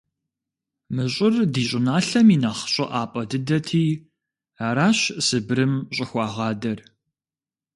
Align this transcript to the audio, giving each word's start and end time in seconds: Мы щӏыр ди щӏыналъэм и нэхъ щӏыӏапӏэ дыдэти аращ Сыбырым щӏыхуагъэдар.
Мы 0.93 1.03
щӏыр 1.13 1.35
ди 1.53 1.63
щӏыналъэм 1.69 2.27
и 2.35 2.37
нэхъ 2.43 2.63
щӏыӏапӏэ 2.73 3.23
дыдэти 3.29 3.85
аращ 4.67 4.99
Сыбырым 5.25 5.73
щӏыхуагъэдар. 5.95 6.79